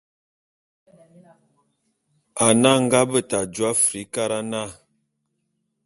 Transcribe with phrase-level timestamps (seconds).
[2.45, 4.61] Ane a nga beta jô Afrikara na.